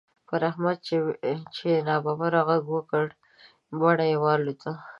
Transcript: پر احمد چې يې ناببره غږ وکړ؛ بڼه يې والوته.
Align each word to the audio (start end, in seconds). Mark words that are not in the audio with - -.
پر 0.27 0.41
احمد 0.49 0.77
چې 1.55 1.65
يې 1.71 1.77
ناببره 1.87 2.41
غږ 2.49 2.63
وکړ؛ 2.75 3.07
بڼه 3.79 4.05
يې 4.11 4.17
والوته. 4.23 4.71